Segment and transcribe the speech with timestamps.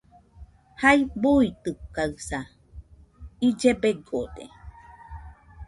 [0.79, 2.39] Jai buitɨkaɨsa,
[3.47, 4.43] ille begode.